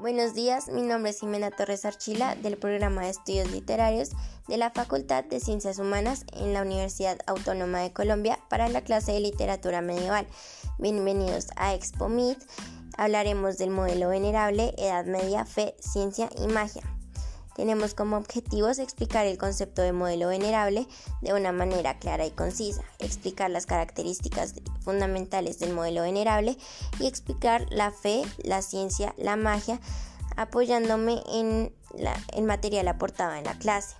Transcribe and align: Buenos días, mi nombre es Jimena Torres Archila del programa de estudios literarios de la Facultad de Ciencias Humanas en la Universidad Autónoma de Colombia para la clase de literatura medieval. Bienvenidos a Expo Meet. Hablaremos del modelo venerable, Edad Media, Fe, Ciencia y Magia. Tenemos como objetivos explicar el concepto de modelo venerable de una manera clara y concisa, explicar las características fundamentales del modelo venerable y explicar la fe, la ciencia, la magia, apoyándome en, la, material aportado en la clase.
Buenos 0.00 0.32
días, 0.32 0.68
mi 0.68 0.82
nombre 0.82 1.10
es 1.10 1.18
Jimena 1.18 1.50
Torres 1.50 1.84
Archila 1.84 2.36
del 2.36 2.56
programa 2.56 3.02
de 3.02 3.10
estudios 3.10 3.50
literarios 3.50 4.10
de 4.46 4.56
la 4.56 4.70
Facultad 4.70 5.24
de 5.24 5.40
Ciencias 5.40 5.80
Humanas 5.80 6.24
en 6.34 6.52
la 6.52 6.62
Universidad 6.62 7.18
Autónoma 7.26 7.80
de 7.80 7.92
Colombia 7.92 8.38
para 8.48 8.68
la 8.68 8.82
clase 8.82 9.10
de 9.10 9.18
literatura 9.18 9.80
medieval. 9.80 10.28
Bienvenidos 10.78 11.48
a 11.56 11.74
Expo 11.74 12.08
Meet. 12.08 12.38
Hablaremos 12.96 13.58
del 13.58 13.70
modelo 13.70 14.10
venerable, 14.10 14.72
Edad 14.78 15.04
Media, 15.04 15.44
Fe, 15.44 15.74
Ciencia 15.80 16.30
y 16.38 16.46
Magia. 16.46 16.84
Tenemos 17.58 17.92
como 17.92 18.16
objetivos 18.16 18.78
explicar 18.78 19.26
el 19.26 19.36
concepto 19.36 19.82
de 19.82 19.92
modelo 19.92 20.28
venerable 20.28 20.86
de 21.22 21.32
una 21.32 21.50
manera 21.50 21.98
clara 21.98 22.24
y 22.24 22.30
concisa, 22.30 22.84
explicar 23.00 23.50
las 23.50 23.66
características 23.66 24.54
fundamentales 24.82 25.58
del 25.58 25.74
modelo 25.74 26.02
venerable 26.02 26.56
y 27.00 27.08
explicar 27.08 27.66
la 27.70 27.90
fe, 27.90 28.22
la 28.44 28.62
ciencia, 28.62 29.12
la 29.18 29.34
magia, 29.34 29.80
apoyándome 30.36 31.20
en, 31.32 31.74
la, 31.94 32.16
material 32.40 32.86
aportado 32.86 33.34
en 33.34 33.42
la 33.42 33.58
clase. 33.58 33.96